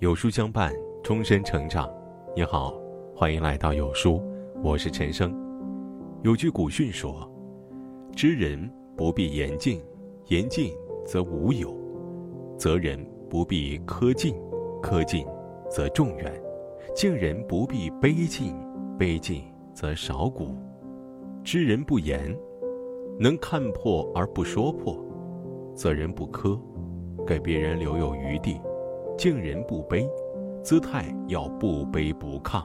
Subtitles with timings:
[0.00, 0.72] 有书相伴，
[1.02, 1.92] 终身成长。
[2.36, 2.80] 你好，
[3.16, 4.22] 欢迎来到有书，
[4.62, 5.36] 我是陈生。
[6.22, 7.28] 有句古训说
[8.14, 9.82] ：“知人不必言尽，
[10.26, 10.72] 言尽
[11.04, 11.70] 则无有；
[12.56, 14.36] 责人不必苛尽，
[14.80, 15.26] 苛尽
[15.68, 16.30] 则众远；
[16.94, 18.54] 敬人不必卑尽，
[18.96, 19.42] 卑尽
[19.74, 20.54] 则少古。
[21.42, 22.32] 知人不言，
[23.18, 24.94] 能看破而不说破；
[25.74, 26.56] 责人不苛，
[27.26, 28.60] 给别人留有余地。”
[29.18, 30.08] 敬人不卑，
[30.62, 32.62] 姿态要不卑不亢，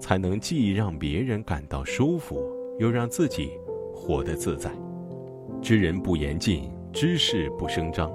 [0.00, 2.42] 才能既让别人感到舒服，
[2.78, 3.50] 又让自己
[3.94, 4.70] 活得自在。
[5.60, 8.10] 知人不言尽，知事不声张。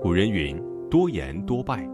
[0.00, 1.84] 古人云：“多言多败。”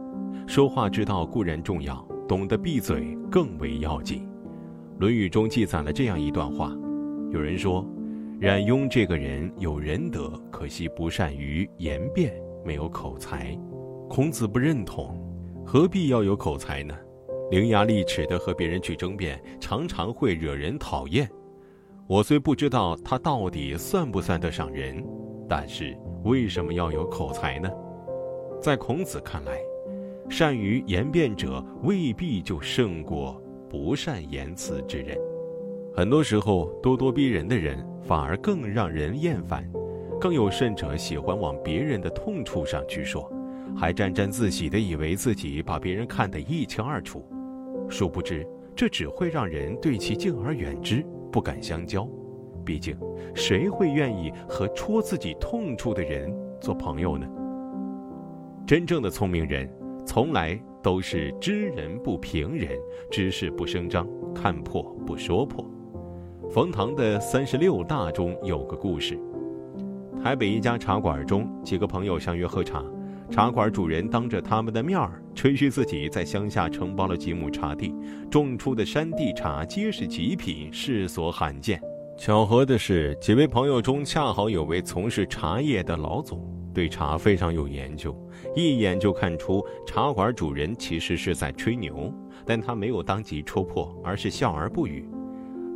[0.47, 4.29] 说话之道固然重要，懂得闭嘴更为要紧。
[5.01, 6.71] 《论语》中记载了这样一段话：
[7.33, 7.83] 有人说，
[8.39, 13.59] 冉雍这个人有仁德，可惜不善于言辩，没有口才。
[14.09, 15.15] 孔子不认同，
[15.67, 16.95] 何必要有口才呢？
[17.51, 21.29] 伶牙俐齿的和别人去争辩，常常会惹人讨厌。
[22.07, 25.05] 我虽不知道他到底算不算得上人，
[25.47, 27.71] 但是为什么要有口才呢？
[28.63, 29.59] 在孔子看来，
[30.31, 35.17] 善于言辩者未必就胜过不善言辞之人。
[35.95, 39.71] 很多时候，咄咄逼人的人反而更让人厌烦，
[40.19, 43.31] 更有甚者喜欢往别人的痛处上去说。
[43.79, 47.25] 还沾沾自喜地以为自己把别人看得一清二楚，
[47.89, 52.07] 殊不知这只会让人对其敬而远之，不敢相交。
[52.65, 52.99] 毕竟，
[53.37, 56.29] 谁会愿意和戳自己痛处的人
[56.61, 57.25] 做朋友呢？
[58.67, 59.71] 真正的聪明人，
[60.05, 62.77] 从来都是知人不评人，
[63.13, 65.65] 知事不声张，看破不说破。
[66.51, 69.17] 冯唐的三十六大中有个故事：
[70.21, 72.85] 台北一家茶馆中，几个朋友相约喝茶。
[73.31, 77.95] 茶馆主人当着他们的面儿吹嘘自己在乡下承包了几亩茶地，
[78.31, 81.81] 种出的山地茶皆是极品，世所罕见。
[82.17, 86.43] 巧合的是，几位朋友中恰好有位从事茶叶的老总，
[86.75, 88.17] 对茶非常有研究，
[88.57, 92.13] 一眼就看出茶馆主人其实是在吹牛，
[92.45, 95.09] 但他没有当即戳破，而是笑而不语。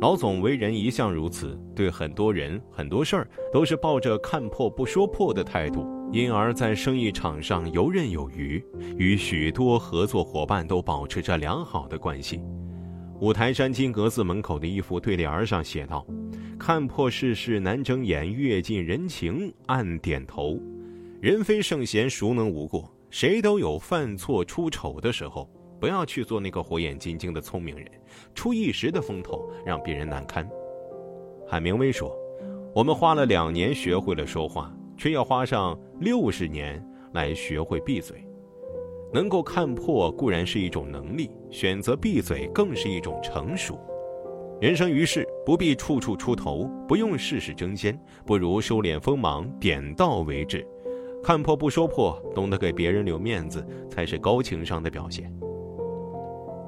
[0.01, 5.87] 老总为人一向如此，对很多人、很多事儿都是抱着看破不说破的态度。
[6.13, 8.63] 因而，在生意场上游刃有余，
[8.99, 12.39] 与许多合作伙伴都保持着良好的关系。
[13.19, 16.05] 五台山金阁寺门口的一幅对联上写道
[16.59, 20.59] ：“看破世事难睁眼，阅尽人情暗点头。
[21.19, 22.87] 人非圣贤，孰能无过？
[23.09, 25.49] 谁都有犯错出丑的时候。
[25.79, 27.89] 不要去做那个火眼金睛的聪明人，
[28.35, 30.47] 出一时的风头，让别人难堪。”
[31.49, 32.15] 海明威说
[32.75, 38.27] ：“我们花了两年学会了说话。”却要花上六十年来学会闭嘴。
[39.13, 43.79] 能够看破固然是一种能力，选择闭嘴更是一种成熟。
[44.59, 50.67] 人生于世，不必处处出头，不用事事争先，不如收敛锋芒，点到为止。
[51.23, 55.31] 看破不说破，懂得给别人留面子，才是高情商的表现。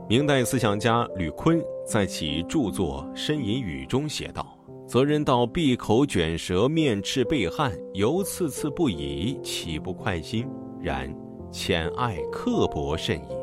[0.07, 4.54] 明代思想家吕坤在其著作《呻吟语》中写道。
[4.87, 10.47] 责人到闭口卷舌，面赤背汗，犹次次不已，岂不快心？
[10.79, 11.11] 然
[11.51, 13.35] 浅爱刻薄甚矣。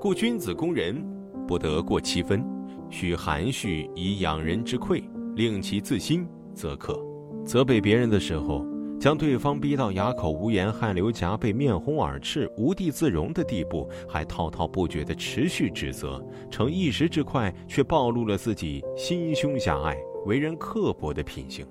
[0.00, 1.00] 故君子攻人，
[1.46, 2.44] 不得过七分，
[2.90, 5.04] 须含蓄以养人之愧，
[5.36, 7.00] 令其自心，则可。
[7.46, 8.66] 责备别人的时候，
[8.98, 16.20] 将对方逼到哑口无言、汗流浃背、面红耳赤、无地自容的地步，还滔滔不绝地持续指责，
[16.50, 19.96] 逞一时之快，却暴露了自己心胸狭隘。
[20.24, 21.66] 为人刻薄的品行，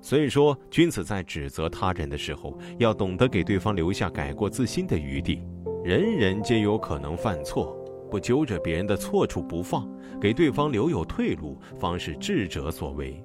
[0.00, 5.42] 所以说，君子在指责他人的时候，要懂得给对方留下改过自新的余地。
[5.82, 7.76] 人人皆有可能犯错，
[8.10, 9.88] 不揪着别人的错处不放，
[10.20, 13.22] 给对方留有退路，方是智者所为。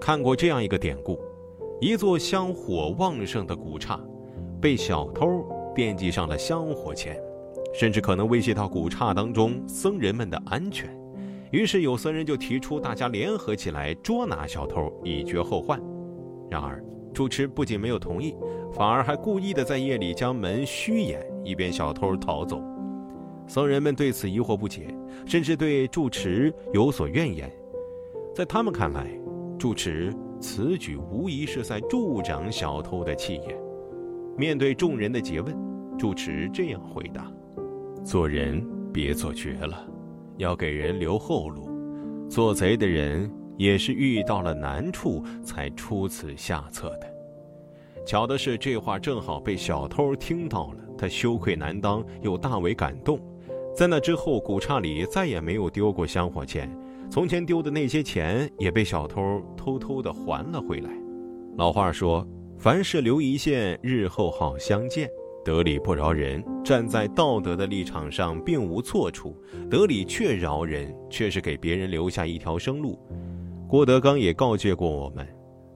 [0.00, 1.18] 看过这样一个典故：
[1.80, 3.98] 一座香火旺盛的古刹，
[4.60, 5.44] 被小偷
[5.74, 7.20] 惦记上了香火钱，
[7.74, 10.96] 甚至可能威胁到古刹当中僧人们的安全。
[11.54, 15.80] 于是有僧人就提出，大家联合起来捉拿小偷，以绝后患。
[16.50, 18.34] 然而住持不仅没有同意，
[18.72, 22.60] 反而还故意的在夜里将门虚掩，以便小偷逃走。
[23.46, 24.88] 僧人们对此疑惑不解，
[25.26, 27.48] 甚至对住持有所怨言。
[28.34, 29.06] 在他们看来，
[29.56, 33.56] 住持此举无疑是在助长小偷的气焰。
[34.36, 35.56] 面对众人的诘问，
[35.96, 37.30] 住持这样回答
[38.04, 38.60] ：“做人
[38.92, 39.86] 别做绝了。”
[40.36, 41.68] 要给人留后路，
[42.28, 47.06] 做贼的人也是遇到了难处才出此下策的。
[48.06, 53.18] 巧的是，这话正好被小偷听到了，他羞愧难当，又大为感动。
[53.74, 56.70] 在那之后，古刹里再也没有丢过香火钱，
[57.10, 60.90] 从前丢的那些钱也被小偷偷偷的还了回来。
[61.56, 62.26] 老话说
[62.58, 65.08] ：“凡事留一线，日后好相见。”
[65.44, 69.36] 得理不饶人，站在道德的立场上并无错处；
[69.70, 72.98] 得理却饶人，却是给别人留下一条生路。
[73.68, 75.28] 郭德纲也告诫过我们：“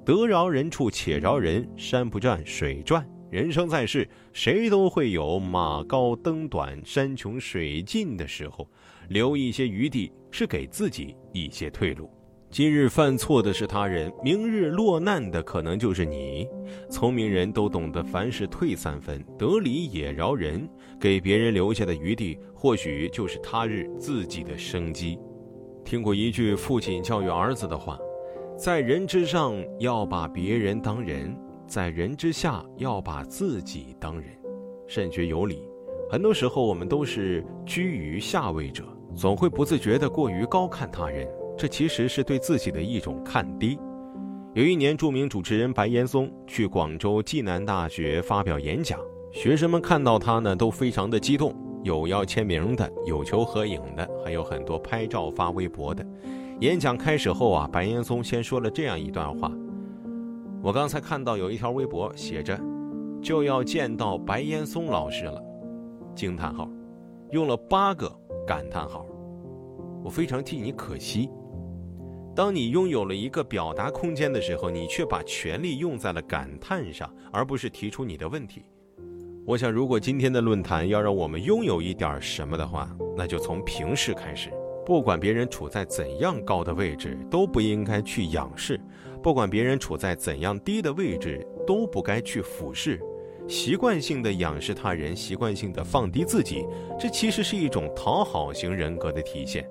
[0.07, 3.07] 得饶人处且饶人，山不转水转。
[3.31, 8.67] 人生在世，谁都会有马高灯短、山穷水尽的时候，
[9.11, 12.11] 留一些余地，是给自己一些退路。”
[12.51, 16.49] 今日犯错的是他人，明日落难的可能就是你。
[16.89, 20.67] 聪明人都懂得凡事退三分，得理也饶人，
[20.99, 25.19] 给别人留下的余地，或许就是他日自己的生机。
[25.85, 27.99] 听过一句父亲教育儿子的话：
[28.57, 31.37] 在人之上要把别人当人，
[31.67, 34.31] 在人之下要把自己当人，
[34.87, 35.63] 甚觉有理。
[36.11, 38.85] 很多时候，我们都是居于下位者，
[39.15, 41.29] 总会不自觉地过于高看他人。
[41.59, 43.77] 这其实是对自己的一种看低。
[44.55, 48.99] 有一年，著名主持人白岩松去广州暨南大学发表演讲，
[49.33, 56.07] 学生们看到他呢，都非常的激动，有要签名的，有求合影的，还有很多拍照发微博的。
[56.61, 59.53] 演讲开始后啊，白岩松先说了这样一段话
[60.63, 62.59] ：“我刚才看到有一条微博写着，
[63.21, 65.43] 就要见到白岩松老师了，
[66.15, 66.69] 惊叹号，
[67.33, 68.11] 用了八个
[68.47, 69.05] 感叹号，
[70.03, 71.29] 我非常替你可惜。”
[72.39, 78.63] 当你拥有了一个表达空间的时候，你却把权力用在了感叹上，而不是提出你的问题。
[79.45, 84.51] 我想，如果今天的论坛要让我们拥有一点什么的话，那就从平视开始。
[84.87, 88.77] 不管别人处在怎样高的位置，都不应该去仰视；
[89.21, 93.01] 不管别人处在怎样低的位置，都不该去俯视。
[93.49, 96.65] 习惯性的仰视他人，习惯性的放低自己，
[97.01, 99.69] 这其实是一种讨好型人格的体现。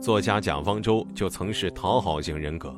[0.00, 2.74] 作家蒋方舟就曾是讨好型人格，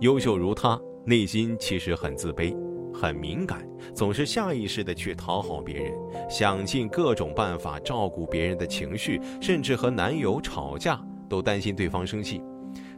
[0.00, 2.52] 优秀如他，内心其实很自卑、
[2.92, 3.64] 很敏感，
[3.94, 5.92] 总是下意识的去讨好别人，
[6.28, 12.42] 想尽各种办法照顾别人的情绪，甚至和男友吵架都担心对方生气，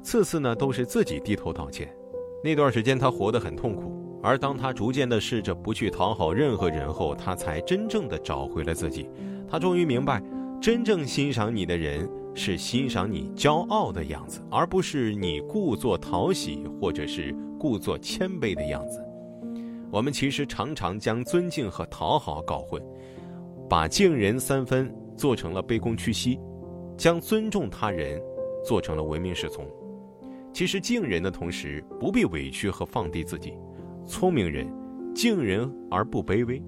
[0.03, 1.95] 次次呢都是自己低头道歉。
[2.43, 9.11] 那段时间他活得很痛苦，而当他逐渐的试着不去讨好任何人后，他才真正的找回了自己。
[9.47, 10.23] 他终于明白，
[10.59, 12.09] 真正欣赏你的人。
[12.35, 19.05] 是欣赏你骄傲的样子，而不是你故作讨喜或者是故作谦卑的样子。
[19.91, 22.83] 我们其实常常将尊敬和讨好搞混，
[23.69, 26.39] 把敬人三分做成了卑躬屈膝，
[26.97, 28.21] 将尊重他人
[28.65, 29.67] 做成了唯命是从。
[30.53, 33.55] 其实敬人的同时，不必委屈和放低自己。
[34.07, 34.67] 聪明人
[35.15, 36.63] 敬人而不卑微，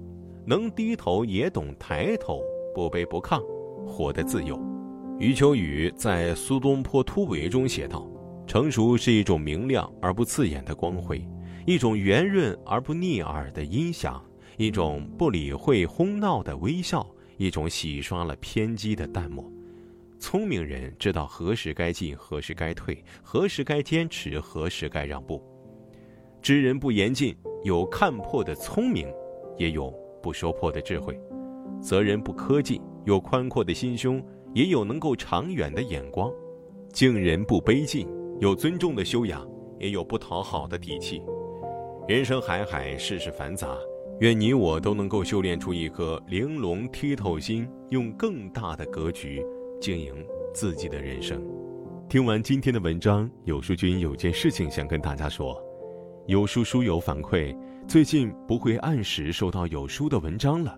[0.45, 2.41] 能低头也懂抬头，
[2.73, 3.41] 不卑不亢，
[3.85, 4.70] 活得自由。
[5.21, 8.09] 余秋雨在《苏东坡突围》中写道
[8.47, 11.23] ：“成熟是一种明亮而不刺眼的光辉，
[11.67, 14.19] 一种圆润而不腻耳的音响，
[14.57, 17.05] 一种不理会哄闹的微笑，
[17.37, 19.47] 一种洗刷了偏激的淡漠。
[20.17, 25.39] 聪明人知道何时该进，何时该退，何时该坚持，何时该让步。
[26.41, 29.07] 知人不言尽，有看破的聪明，
[29.55, 31.13] 也有不说破的智慧；
[31.79, 34.19] 责人不苛尽，有宽阔的心胸。”
[34.53, 36.31] 也有能够长远的眼光，
[36.91, 38.07] 敬人不卑敬，
[38.39, 39.47] 有尊重的修养，
[39.79, 41.21] 也有不讨好的底气。
[42.07, 43.77] 人生海海，世事繁杂，
[44.19, 49.41] 愿你我都能够修炼出一颗玲珑剔透心，用更大的格局
[49.79, 50.13] 经营
[50.53, 51.41] 自己的人生。
[52.09, 55.57] 听完今天的文章，有书君有件事情想跟大家说：
[56.27, 57.55] 有书书友反馈，
[57.87, 60.77] 最近不会按时收到有书的文章了。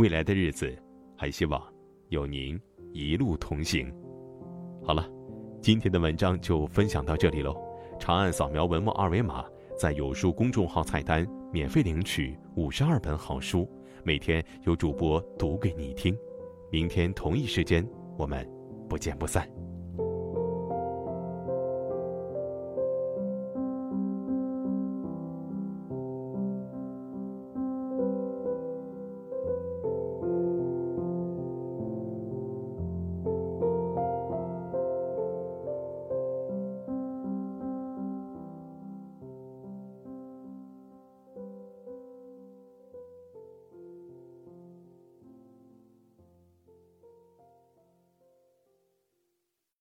[0.00, 0.74] 未来的日子，
[1.14, 1.62] 还希望
[2.08, 2.58] 有您
[2.94, 3.94] 一路同行。
[4.82, 5.06] 好了，
[5.60, 7.54] 今天的文章就分享到这里喽。
[7.98, 9.44] 长按扫描文末二维码，
[9.78, 13.68] 在有书公众号菜单免费领取五十二本好书，
[14.02, 16.16] 每天有主播读给你听。
[16.70, 18.50] 明天同一时间，我们
[18.88, 19.46] 不见不散。